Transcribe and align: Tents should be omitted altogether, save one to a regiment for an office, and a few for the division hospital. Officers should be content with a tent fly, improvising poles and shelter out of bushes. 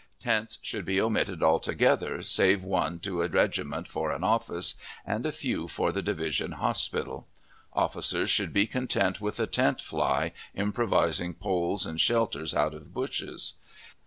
Tents 0.19 0.57
should 0.63 0.83
be 0.83 0.99
omitted 0.99 1.43
altogether, 1.43 2.23
save 2.23 2.63
one 2.63 2.97
to 3.01 3.21
a 3.21 3.27
regiment 3.27 3.87
for 3.87 4.11
an 4.11 4.23
office, 4.23 4.73
and 5.05 5.27
a 5.27 5.31
few 5.31 5.67
for 5.67 5.91
the 5.91 6.01
division 6.01 6.53
hospital. 6.53 7.27
Officers 7.73 8.31
should 8.31 8.51
be 8.51 8.65
content 8.65 9.21
with 9.21 9.39
a 9.39 9.45
tent 9.45 9.79
fly, 9.79 10.31
improvising 10.55 11.35
poles 11.35 11.85
and 11.85 12.01
shelter 12.01 12.43
out 12.57 12.73
of 12.73 12.91
bushes. 12.95 13.53